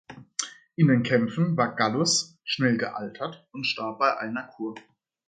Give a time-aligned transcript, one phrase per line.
[0.77, 4.73] In den Kämpfen war Gallus schnell gealtert und starb bei einer Kur.